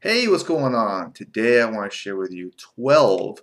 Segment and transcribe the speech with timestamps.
[0.00, 1.12] Hey, what's going on?
[1.12, 3.40] Today I want to share with you 12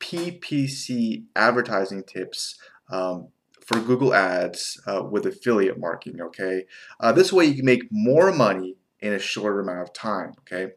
[0.00, 2.58] PPC advertising tips
[2.90, 3.28] um,
[3.64, 6.66] for Google Ads uh, with affiliate marketing, okay?
[7.00, 10.72] Uh, this way you can make more money in a shorter amount of time, okay?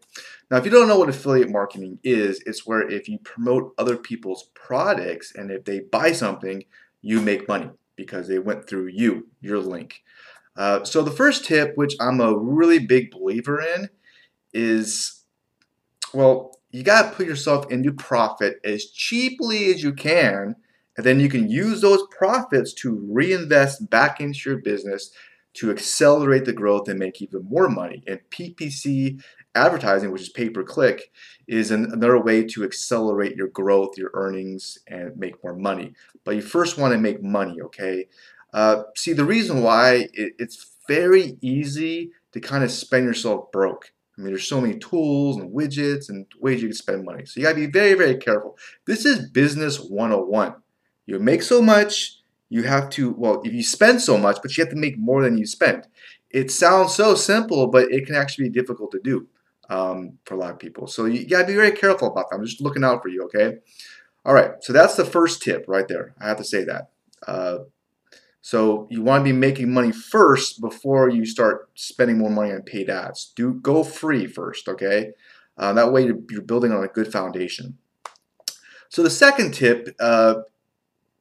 [0.50, 3.98] Now, if you don't know what affiliate marketing is, it's where if you promote other
[3.98, 6.64] people's products and if they buy something,
[7.02, 10.04] you make money because they went through you, your link.
[10.56, 13.90] Uh, so the first tip, which I'm a really big believer in,
[14.54, 15.24] is
[16.14, 20.56] well, you got to put yourself into profit as cheaply as you can,
[20.98, 25.12] and then you can use those profits to reinvest back into your business
[25.54, 28.04] to accelerate the growth and make even more money.
[28.08, 29.22] And PPC
[29.54, 31.12] advertising, which is pay per click,
[31.48, 35.94] is another way to accelerate your growth, your earnings, and make more money.
[36.24, 38.08] But you first want to make money, okay?
[38.54, 43.92] Uh, see, the reason why it, it's very easy to kind of spend yourself broke.
[44.22, 47.26] I mean, there's so many tools and widgets and ways you can spend money.
[47.26, 48.56] So you gotta be very, very careful.
[48.86, 50.54] This is business 101.
[51.08, 54.64] You make so much, you have to, well, if you spend so much, but you
[54.64, 55.88] have to make more than you spend.
[56.30, 59.28] It sounds so simple, but it can actually be difficult to do
[59.72, 60.86] um, for a lot of people.
[60.86, 62.36] So you gotta be very careful about that.
[62.36, 63.58] I'm just looking out for you, okay?
[64.24, 66.14] All right, so that's the first tip right there.
[66.22, 66.92] I have to say that.
[67.26, 67.58] Uh,
[68.42, 72.64] so you want to be making money first before you start spending more money on
[72.64, 73.32] paid ads.
[73.36, 75.12] Do go free first, okay?
[75.58, 77.78] Uh, that way you're building on a good foundation.
[78.90, 80.36] So the second tip, uh,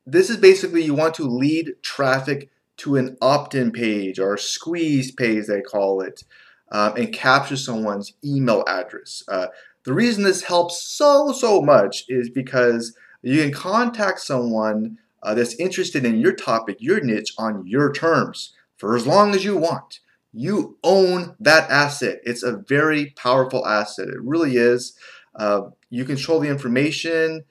[0.06, 5.46] this is basically you want to lead traffic to an opt-in page or squeeze page,
[5.46, 6.24] they call it,
[6.72, 9.22] um, and capture someone's email address.
[9.28, 9.48] Uh,
[9.84, 15.54] the reason this helps so, so much is because you can contact someone uh, that's
[15.56, 20.00] interested in your topic, your niche, on your terms for as long as you want.
[20.32, 22.20] You own that asset.
[22.24, 24.08] It's a very powerful asset.
[24.08, 24.96] It really is.
[25.34, 27.44] Uh, you control the information,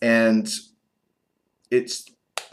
[0.00, 0.48] and
[1.70, 2.06] it's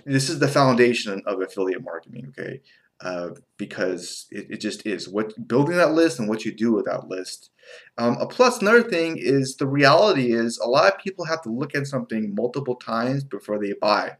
[0.05, 2.27] this is the foundation of affiliate marketing.
[2.30, 2.61] Okay,
[3.02, 6.86] uh, because it, it, just is what building that list and what you do with
[6.86, 7.52] that list.
[7.97, 11.49] Um, a plus another thing is the reality is a lot of people have to
[11.49, 14.17] look at something multiple times before they buy.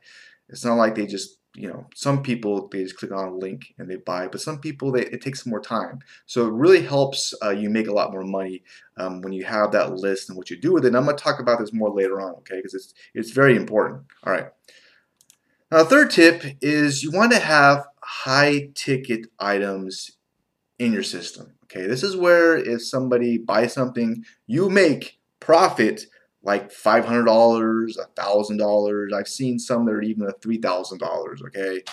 [0.50, 3.74] It's not like they just, you know, some people they just click on a link
[3.78, 6.00] and they buy, but some people they, it takes more time.
[6.26, 8.64] So it really helps uh, you make a lot more money
[8.98, 10.90] um, when you have that list and what you do with it.
[10.90, 12.58] And I'm going to talk about this more later on, okay?
[12.58, 14.04] Because it's it's very important.
[14.24, 14.48] All right.
[15.72, 20.12] Now, third tip is you want to have high ticket items
[20.80, 21.54] in your system.
[21.66, 26.06] Okay, this is where if somebody buys something, you make profit
[26.44, 29.14] like $500, $1,000.
[29.14, 31.84] I've seen some that are even at $3,000, okay?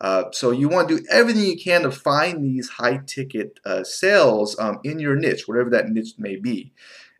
[0.00, 3.82] Uh, so you want to do everything you can to find these high ticket uh,
[3.82, 6.72] sales um, in your niche, whatever that niche may be.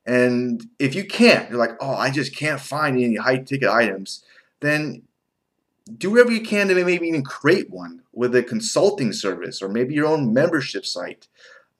[0.07, 4.25] And if you can't, you're like, oh, I just can't find any high ticket items,
[4.61, 5.03] then
[5.97, 9.95] do whatever you can to maybe even create one with a consulting service or maybe
[9.95, 11.29] your own membership site.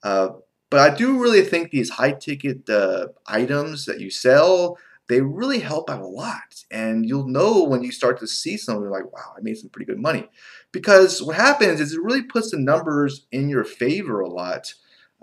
[0.03, 0.29] Uh,
[0.69, 4.77] but I do really think these high ticket uh, items that you sell,
[5.07, 6.63] they really help out a lot.
[6.71, 9.85] And you'll know when you start to see something like, wow, I made some pretty
[9.85, 10.29] good money.
[10.71, 14.73] Because what happens is it really puts the numbers in your favor a lot.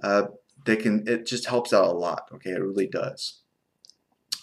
[0.03, 0.25] Uh,
[0.65, 2.29] they can it just helps out a lot.
[2.35, 3.41] Okay, it really does.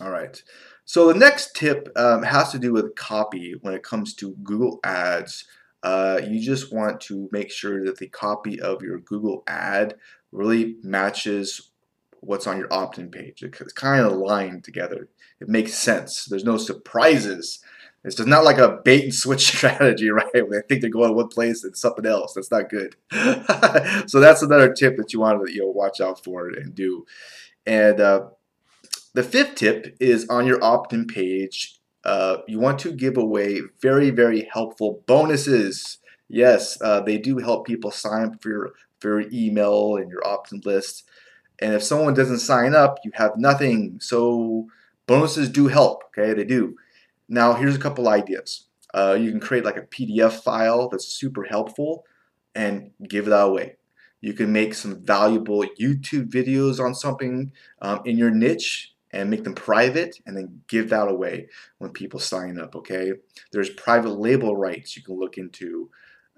[0.01, 0.41] All right.
[0.85, 4.79] So the next tip um, has to do with copy when it comes to Google
[4.83, 5.45] Ads.
[5.83, 9.95] Uh, you just want to make sure that the copy of your Google ad
[10.31, 11.69] really matches
[12.22, 13.44] what's on your opt-in page.
[13.44, 15.07] It's kind of aligned together.
[15.40, 16.25] It makes sense.
[16.25, 17.59] There's no surprises.
[18.03, 20.34] It's just not like a bait and switch strategy, right?
[20.34, 22.34] When they think they're going one place and something else.
[22.34, 22.96] That's not good.
[24.09, 27.06] so that's another tip that you want to you know watch out for and do.
[27.66, 28.28] And uh,
[29.13, 31.80] the fifth tip is on your opt-in page.
[32.03, 35.97] Uh, you want to give away very very helpful bonuses.
[36.30, 40.25] Yes, uh, they do help people sign up for your for your email and your
[40.25, 41.03] opt-in list.
[41.62, 44.00] And if someone doesn't sign up, you have nothing.
[44.00, 44.68] So
[45.07, 46.33] bonuses do help, okay?
[46.33, 46.75] They do.
[47.28, 48.66] Now, here's a couple ideas.
[48.94, 52.06] Uh, you can create like a PDF file that's super helpful
[52.56, 53.78] and give that away.
[54.22, 57.51] You can make some valuable YouTube videos on something
[57.81, 61.48] um, in your niche and make them private and then give that away
[61.78, 63.13] when people sign up, okay?
[63.51, 65.89] There's private label rights you can look into.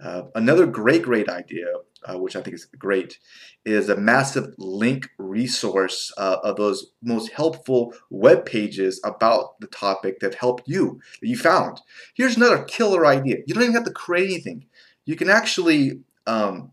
[0.01, 1.65] Uh, another great, great idea,
[2.05, 3.19] uh, which I think is great,
[3.65, 10.19] is a massive link resource uh, of those most helpful web pages about the topic
[10.19, 11.81] that helped you, that you found.
[12.13, 13.37] Here's another killer idea.
[13.45, 14.65] You don't even have to create anything.
[15.05, 16.71] You can actually um,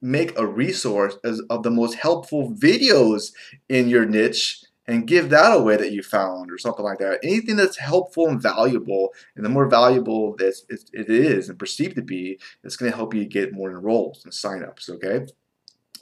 [0.00, 1.14] make a resource
[1.48, 3.32] of the most helpful videos
[3.68, 7.20] in your niche and give that away that you found or something like that.
[7.22, 10.54] Anything that's helpful and valuable, and the more valuable that
[10.92, 14.32] it is and perceived to be, it's going to help you get more enrolls and
[14.32, 15.26] signups, okay?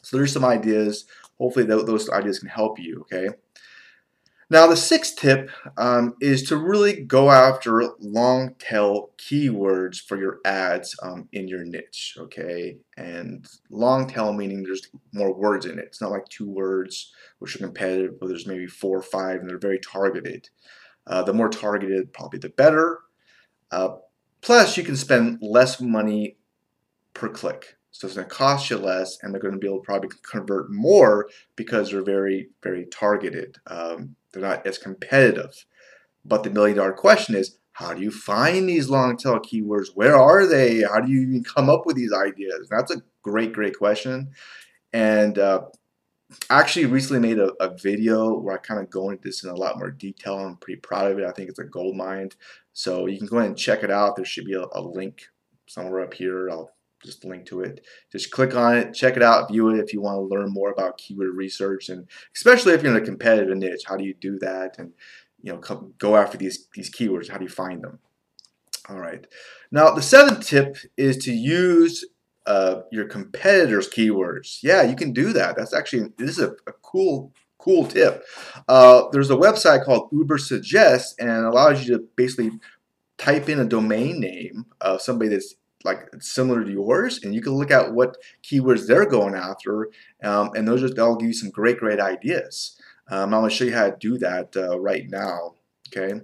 [0.02, 1.04] So there's some ideas.
[1.38, 3.28] Hopefully those ideas can help you, okay?
[4.52, 5.48] Now the sixth tip
[5.78, 11.64] um, is to really go after long tail keywords for your ads um, in your
[11.64, 12.78] niche, okay?
[12.96, 15.84] And long tail meaning there's more words in it.
[15.84, 19.48] It's not like two words which are competitive, but there's maybe four or five and
[19.48, 20.48] they're very targeted.
[21.06, 22.98] Uh, the more targeted, probably the better.
[23.70, 23.90] Uh,
[24.40, 26.38] plus you can spend less money
[27.14, 27.76] per click.
[27.92, 30.10] So it's going to cost you less and they're going to be able to probably
[30.28, 33.58] convert more because they're very, very targeted.
[33.66, 35.66] Um, they're not as competitive.
[36.24, 39.88] But the million dollar question is, how do you find these long tail keywords?
[39.94, 40.82] Where are they?
[40.82, 42.68] How do you even come up with these ideas?
[42.70, 44.30] That's a great, great question.
[44.92, 45.62] And uh,
[46.48, 49.50] I actually recently made a, a, video where I kind of go into this in
[49.50, 50.38] a lot more detail.
[50.38, 51.24] I'm pretty proud of it.
[51.24, 52.30] I think it's a gold mine.
[52.72, 54.16] So you can go ahead and check it out.
[54.16, 55.22] There should be a, a link
[55.66, 56.50] somewhere up here.
[56.50, 56.72] I'll
[57.02, 57.84] just link to it.
[58.12, 60.70] Just click on it, check it out, view it if you want to learn more
[60.70, 64.38] about keyword research, and especially if you're in a competitive niche, how do you do
[64.40, 64.78] that?
[64.78, 64.92] And
[65.42, 67.30] you know, come, go after these these keywords.
[67.30, 67.98] How do you find them?
[68.88, 69.26] All right.
[69.70, 72.04] Now the seventh tip is to use
[72.46, 74.58] uh, your competitors' keywords.
[74.62, 75.56] Yeah, you can do that.
[75.56, 78.24] That's actually this is a, a cool cool tip.
[78.68, 82.52] Uh, there's a website called Ubersuggest and allows you to basically
[83.18, 87.54] type in a domain name of somebody that's like similar to yours and you can
[87.54, 89.90] look at what keywords they're going after
[90.22, 92.78] um, and those just they'll give you some great great ideas.
[93.10, 95.54] Um, I'm going to show you how to do that uh, right now
[95.88, 96.20] okay?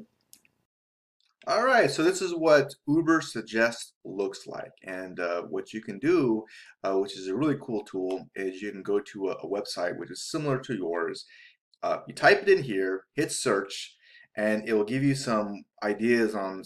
[1.49, 6.45] Alright so this is what Ubersuggest looks like and uh, what you can do
[6.85, 9.99] uh, which is a really cool tool is you can go to a, a website
[9.99, 11.25] which is similar to yours.
[11.83, 13.97] Uh, you type it in here hit search
[14.37, 16.63] and it will give you some ideas on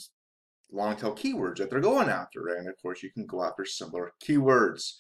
[0.72, 2.48] long tail keywords that they're going after.
[2.48, 4.94] And of course, you can go after similar keywords.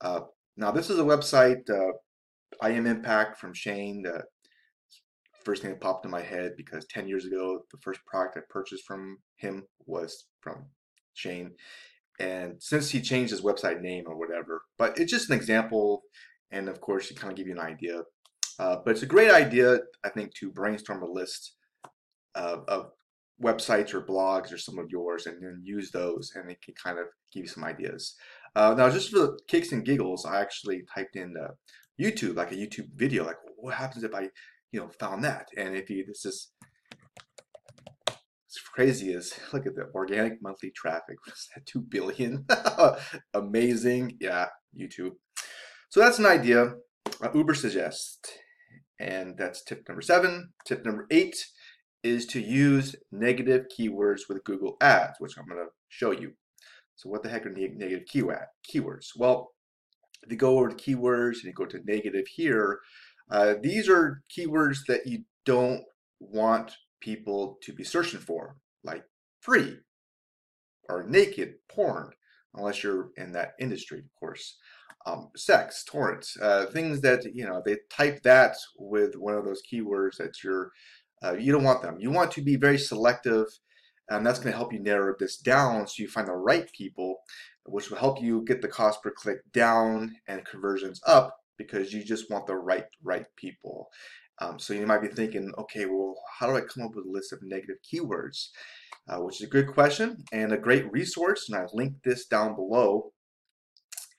[0.00, 0.20] Uh,
[0.56, 1.92] now, this is a website, uh,
[2.62, 4.02] am Impact from Shane.
[4.02, 4.22] The
[5.44, 8.40] first thing that popped in my head because 10 years ago, the first product I
[8.48, 10.66] purchased from him was from
[11.14, 11.52] Shane.
[12.20, 16.02] And since he changed his website name or whatever, but it's just an example.
[16.50, 18.02] And of course, to kind of give you an idea.
[18.58, 21.54] Uh, but it's a great idea, I think, to brainstorm a list
[22.34, 22.90] uh, of
[23.42, 26.98] websites or blogs or some of yours and then use those and it can kind
[26.98, 28.14] of give you some ideas.
[28.54, 31.52] Uh, now just for the kicks and giggles, I actually typed in uh,
[32.00, 34.28] YouTube, like a YouTube video, like what happens if I,
[34.70, 35.48] you know, found that?
[35.56, 36.52] And if you, this is,
[38.74, 42.46] crazy is, look at the organic monthly traffic, what's that, 2 billion?
[43.34, 44.46] Amazing, yeah,
[44.78, 45.12] YouTube.
[45.90, 46.74] So that's an idea,
[47.22, 48.18] uh, Ubersuggest.
[48.98, 50.52] And that's tip number seven.
[50.64, 51.44] Tip number eight,
[52.02, 56.32] is to use negative keywords with Google Ads, which I'm going to show you.
[56.96, 59.08] So what the heck are negative keyword keywords?
[59.16, 59.52] Well,
[60.22, 62.80] if you go over to keywords and you go to negative here,
[63.30, 65.82] uh, these are keywords that you don't
[66.20, 69.04] want people to be searching for, like
[69.40, 69.78] free
[70.88, 72.10] or naked, porn,
[72.54, 74.56] unless you're in that industry, of course.
[75.04, 79.62] Um, sex, torrents, uh, things that, you know, they type that with one of those
[79.72, 80.70] keywords that you're
[81.24, 81.98] uh, you don't want them.
[81.98, 83.46] You want to be very selective,
[84.08, 87.20] and that's going to help you narrow this down so you find the right people,
[87.66, 92.02] which will help you get the cost per click down and conversions up because you
[92.04, 93.88] just want the right right people.
[94.40, 97.10] Um, so you might be thinking, okay, well, how do I come up with a
[97.10, 98.48] list of negative keywords?
[99.08, 102.54] Uh, which is a good question and a great resource, and I linked this down
[102.54, 103.12] below,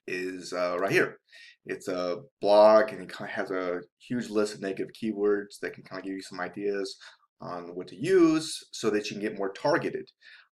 [0.08, 1.18] is uh, right here.
[1.66, 5.74] It's a blog and it kind of has a huge list of negative keywords that
[5.74, 6.98] can kind of give you some ideas
[7.42, 10.10] on what to use so that you can get more targeted.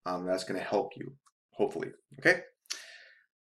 [0.05, 1.13] Um, that's going to help you,
[1.51, 1.89] hopefully.
[2.19, 2.41] Okay.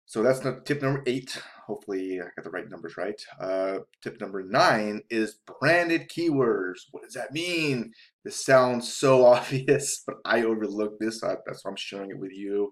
[0.09, 1.39] So that's tip number eight.
[1.67, 3.21] Hopefully I got the right numbers right.
[3.39, 6.79] Uh, tip number nine is branded keywords.
[6.89, 7.91] What does that mean?
[8.25, 11.21] This sounds so obvious, but I overlooked this.
[11.21, 12.71] That's why I'm sharing it with you.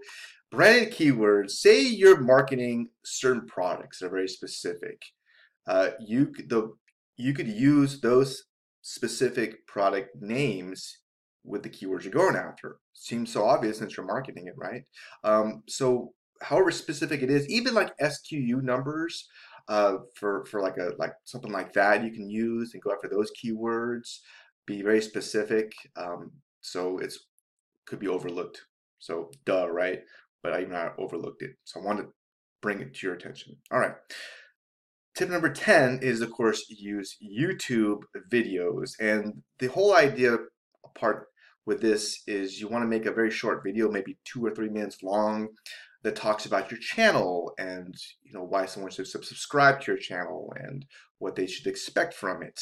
[0.50, 5.00] Branded keywords, say you're marketing certain products that are very specific.
[5.68, 6.74] Uh, you, the,
[7.18, 8.46] you could use those
[8.82, 11.02] specific product names
[11.44, 12.78] with the keywords you're going after.
[12.94, 14.82] Seems so obvious since you're marketing it, right?
[15.24, 19.28] Um, so however specific it is, even like SKU numbers
[19.68, 23.10] uh, for, for like a like something like that, you can use and go after
[23.10, 24.20] those keywords,
[24.66, 25.74] be very specific.
[25.96, 27.20] Um, so it's
[27.86, 28.62] could be overlooked.
[29.00, 30.02] So duh, right?
[30.48, 31.56] but I not overlooked it.
[31.66, 32.14] So I wanted to
[32.62, 33.58] bring it to your attention.
[33.72, 33.96] All right.
[35.16, 38.92] Tip number 10 is, of course, use YouTube videos.
[39.00, 40.38] And the whole idea
[40.96, 41.28] part
[41.66, 44.70] with this is you want to make a very short video, maybe two or three
[44.70, 45.50] minutes long,
[46.08, 50.54] that talks about your channel and you know why someone should subscribe to your channel
[50.56, 50.86] and
[51.20, 52.58] what they should expect from it.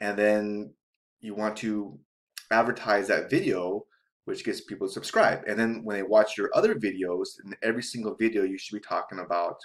[0.00, 0.74] And then
[1.20, 1.96] you want to
[2.50, 3.84] advertise that video
[4.24, 5.42] which gets people to subscribe.
[5.46, 8.80] And then when they watch your other videos, in every single video you should be
[8.80, 9.58] talking about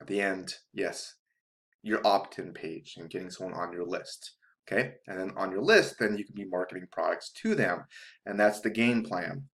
[0.00, 1.16] at the end, yes,
[1.82, 4.36] your opt-in page and getting someone on your list.
[4.66, 7.84] Okay, and then on your list, then you can be marketing products to them,
[8.24, 9.48] and that's the game plan.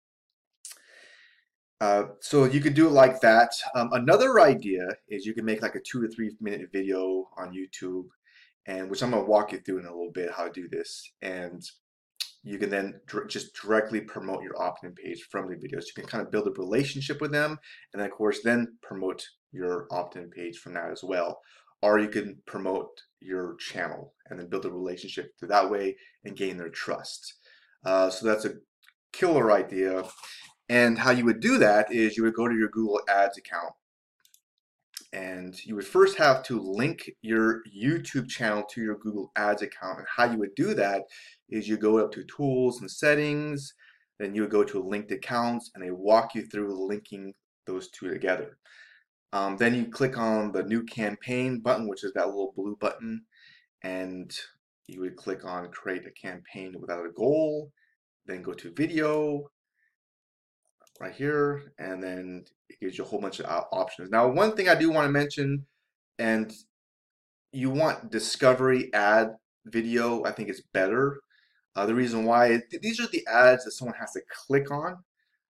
[1.79, 3.51] Uh, so you could do it like that.
[3.75, 7.53] Um, another idea is you can make like a two or three minute video on
[7.53, 8.05] YouTube,
[8.65, 11.11] and which I'm gonna walk you through in a little bit how to do this.
[11.21, 11.63] And
[12.43, 15.85] you can then just directly promote your opt-in page from the videos.
[15.85, 17.59] You can kind of build a relationship with them,
[17.93, 21.39] and then of course then promote your opt-in page from that as well.
[21.81, 26.35] Or you can promote your channel and then build a relationship through that way and
[26.35, 27.35] gain their trust.
[27.85, 28.55] Uh, so that's a
[29.13, 30.03] killer idea.
[30.69, 33.73] And how you would do that is you would go to your Google Ads account
[35.13, 39.99] and you would first have to link your YouTube channel to your Google Ads account.
[39.99, 41.03] And how you would do that
[41.49, 43.73] is you go up to tools and settings,
[44.19, 47.33] then you would go to linked accounts and they walk you through linking
[47.65, 48.57] those two together.
[49.33, 53.23] Um, then you click on the new campaign button, which is that little blue button,
[53.83, 54.35] and
[54.87, 57.71] you would click on create a campaign without a goal,
[58.25, 59.49] then go to video,
[60.99, 64.09] right here, and then it gives you a whole bunch of options.
[64.09, 65.65] Now, one thing I do want to mention,
[66.19, 66.51] and
[67.51, 69.35] you want discovery ad
[69.65, 71.19] video, I think it's better.
[71.75, 74.97] Uh, the reason why, these are the ads that someone has to click on.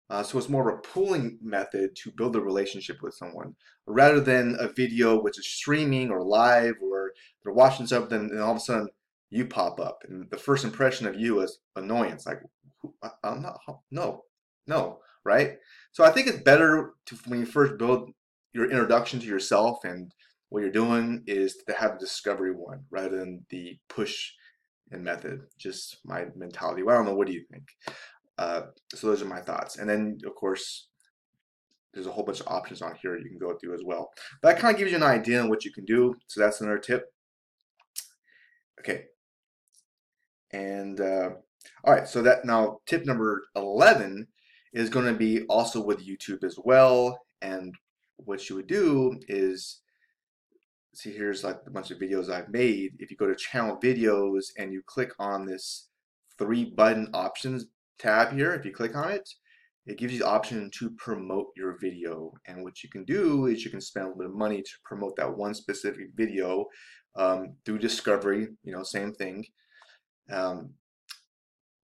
[0.09, 4.21] Uh, so it's more of a pooling method to build a relationship with someone rather
[4.21, 7.11] than a video which is streaming or live or
[7.43, 8.87] they're watching something and all of a sudden
[9.29, 12.39] you pop up and the first impression of you is annoyance like
[13.21, 13.59] I'm not
[13.91, 14.23] no
[14.65, 15.57] no right?
[15.91, 18.09] So I think it's better to when you first build
[18.53, 20.11] your introduction to yourself and
[20.49, 24.31] what you're doing is to have a discovery one rather than the push
[24.91, 25.41] and method.
[25.59, 26.81] Just my mentality.
[26.81, 27.15] Well, I don't know.
[27.15, 27.63] What do you think?
[28.37, 28.61] Uh,
[28.95, 29.77] so those are my thoughts.
[29.77, 30.87] And then of course,
[31.93, 34.09] there's a whole bunch of options on here you can go through as well.
[34.41, 36.15] But that kind of gives you an idea on what you can do.
[36.27, 37.11] So that's another tip.
[38.79, 39.05] Okay.
[40.51, 41.31] And uh,
[41.83, 44.27] all right, so that now tip number 11
[44.79, 47.19] is going to be also with YouTube as well.
[47.41, 47.73] And
[48.17, 49.81] what you would do is,
[50.93, 52.93] see here's like a bunch of videos I've made.
[52.99, 55.89] If you go to channel videos and you click on this
[56.37, 57.65] three button options
[57.99, 59.27] tab here, if you click on it,
[59.85, 62.31] it gives you the option to promote your video.
[62.47, 64.71] And what you can do is you can spend a little bit of money to
[64.83, 66.65] promote that one specific video
[67.15, 69.45] um, through discovery, you know, same thing.
[70.29, 70.73] Um,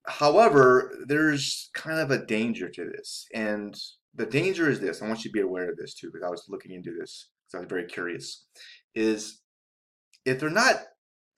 [0.07, 3.25] However, there's kind of a danger to this.
[3.33, 3.75] And
[4.13, 6.31] the danger is this, I want you to be aware of this too, because I
[6.31, 8.45] was looking into this because I was very curious,
[8.95, 9.41] is
[10.25, 10.83] if they're not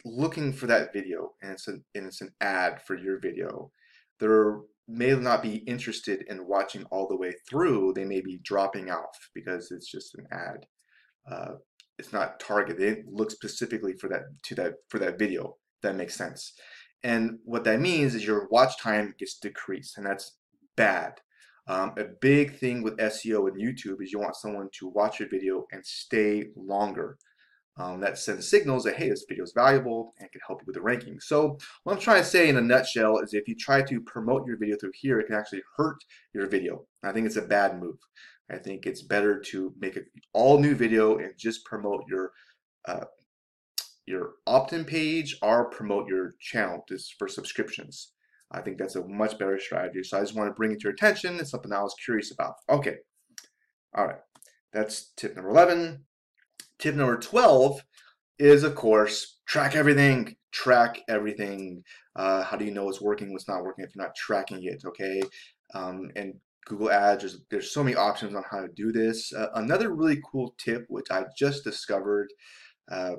[0.04, 3.72] looking for that video and it's an, and it's an ad for your video,
[4.20, 7.94] they're may not be interested in watching all the way through.
[7.94, 10.66] They may be dropping off because it's just an ad.
[11.30, 11.56] Uh,
[11.98, 12.80] it's not targeted.
[12.80, 15.58] They look specifically for that to that for that video.
[15.82, 16.54] That makes sense.
[17.06, 20.38] And what that means is your watch time gets decreased, and that's
[20.76, 21.22] bad.
[21.68, 25.30] Um, a big thing with SEO and YouTube is you want someone to watch your
[25.30, 27.20] video and stay longer.
[27.78, 30.78] Um, that sends signals that, hey, this video is valuable and can help you with
[30.78, 31.20] the ranking.
[31.20, 34.48] So what I'm trying to say in a nutshell is if you try to promote
[34.48, 35.98] your video through here, it can actually hurt
[36.34, 36.88] your video.
[37.04, 37.98] I think it's a bad move.
[38.50, 42.32] I think it's better to make an all new video and just promote your
[42.88, 43.06] uh,
[44.06, 48.12] your opt-in page or promote your channel just for subscriptions.
[48.52, 50.04] I think that's a much better strategy.
[50.04, 51.40] So I just want to bring it to your attention.
[51.40, 52.54] It's something I was curious about.
[52.70, 52.98] Okay.
[53.96, 54.20] All right.
[54.72, 56.06] That's tip number 11.
[56.80, 57.82] Tip number 12
[58.40, 60.36] is, of course, track everything.
[60.52, 61.84] Track everything.
[62.16, 64.84] Uh, how do you know what's working, what's not working if you're not tracking it,
[64.86, 65.22] okay?
[65.74, 66.36] Um, and
[66.66, 69.34] Google Ads, there's, there's so many options on how to do this.
[69.34, 72.28] Uh, another really cool tip, which I just discovered,
[72.92, 73.16] uh,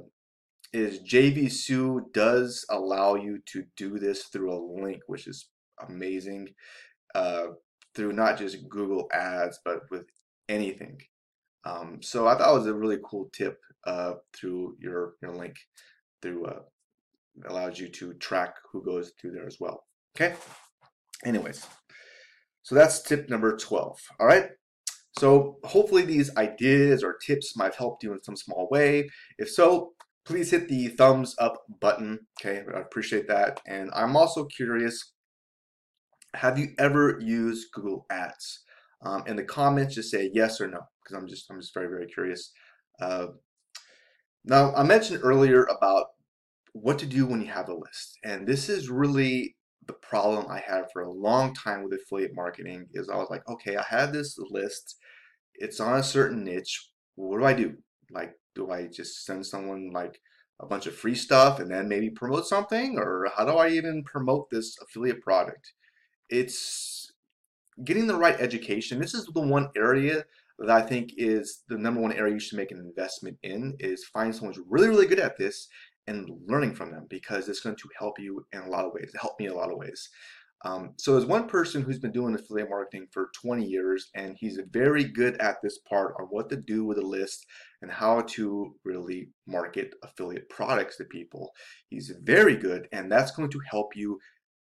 [0.73, 5.49] is JVZoo does allow you to do this through a link, which is
[5.89, 6.49] amazing,
[7.15, 7.49] uh,
[7.95, 10.07] through not just Google Ads, but with
[10.49, 11.01] anything.
[11.65, 15.57] Um, so I thought it was a really cool tip uh, through your, your link
[16.23, 16.61] through uh,
[17.49, 19.85] allows you to track who goes through there as well.
[20.17, 20.35] Okay.
[21.25, 21.67] Anyways,
[22.63, 23.99] so that's tip number 12.
[24.21, 24.51] All right.
[25.19, 29.09] So hopefully these ideas or tips might have helped you in some small way.
[29.39, 29.95] If so,
[30.27, 32.19] please hit the thumbs up button.
[32.41, 33.61] Okay, I appreciate that.
[33.67, 35.13] And I'm also curious,
[36.35, 38.65] have you ever used Google Ads?
[39.05, 41.87] Um, in the comments, just say yes or no, because I'm just I'm just very
[41.87, 42.51] very curious.
[43.01, 43.27] Uh,
[44.45, 46.07] now I mentioned earlier about
[46.73, 49.55] what to do when you have a list, and this is really
[49.87, 52.87] the problem I had for a long time with affiliate marketing.
[52.95, 54.97] Is I was like, okay, I have this list,
[55.55, 56.91] it's on a certain niche.
[57.17, 57.75] What do I do?
[58.11, 60.21] Like, do I just send someone like
[60.59, 64.03] a bunch of free stuff and then maybe promote something, or how do I even
[64.03, 65.75] promote this affiliate product?
[66.31, 67.13] It's
[67.85, 68.99] getting the right education.
[68.99, 70.25] This is the one area
[70.59, 74.05] that I think is the number one area you should make an investment in is
[74.07, 75.69] find someone who's really, really good at this
[76.07, 79.11] and learning from them because it's going to help you in a lot of ways.
[79.13, 80.09] It helped me in a lot of ways.
[80.65, 84.59] Um, so there's one person who's been doing affiliate marketing for 20 years and he's
[84.71, 87.47] very good at this part on what to do with a list
[87.83, 91.51] and how to really market affiliate products to people.
[91.89, 94.19] He's very good and that's going to help you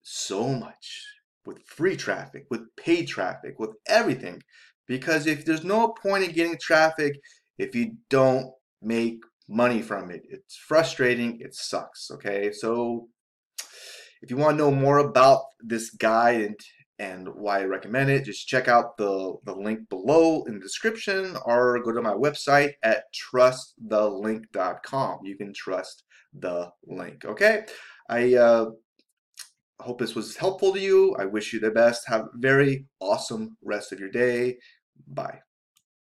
[0.03, 1.05] so much
[1.47, 4.43] with free traffic, with paid traffic, with everything.
[4.87, 7.19] Because if there's no point in getting traffic
[7.59, 12.53] if you don't make money from it, it's frustrating, it sucks, okay?
[12.53, 13.09] So
[14.23, 16.57] if you want to know more about this guide and,
[16.99, 21.37] and why I recommend it, just check out the, the link below in the description
[21.45, 25.19] or go to my website at trustthelink.com.
[25.25, 27.65] You can trust the link, okay?
[28.09, 28.71] I uh,
[29.81, 31.15] hope this was helpful to you.
[31.19, 32.09] I wish you the best.
[32.09, 34.59] Have a very awesome rest of your day.
[35.07, 35.41] Bye.